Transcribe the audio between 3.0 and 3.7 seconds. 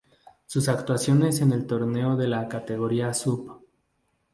sub.